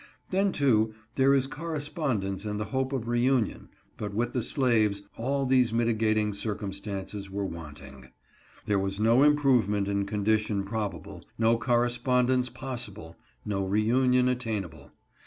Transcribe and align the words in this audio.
Then, 0.31 0.51
too, 0.51 0.95
there 1.13 1.35
is 1.35 1.45
correspondence 1.45 2.43
and 2.43 2.59
the 2.59 2.65
hope 2.73 2.91
of 2.91 3.07
reunion, 3.07 3.69
but 3.97 4.15
with 4.15 4.33
the 4.33 4.41
slaves, 4.41 5.03
all 5.15 5.45
these 5.45 5.71
mitigating 5.71 6.33
circumstances 6.33 7.29
were 7.29 7.45
want 7.45 7.83
ing. 7.83 8.07
There 8.65 8.79
was 8.79 8.99
no 8.99 9.21
improvement 9.21 9.87
in 9.87 10.07
condition 10.07 10.63
probable— 10.63 11.23
no 11.37 11.55
correspondence 11.55 12.49
possible— 12.49 13.15
no 13.53 13.63
reunion 13.63 14.27
attainable. 14.27 14.89